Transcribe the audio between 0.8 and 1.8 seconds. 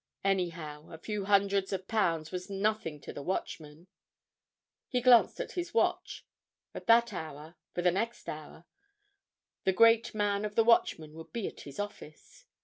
a few hundreds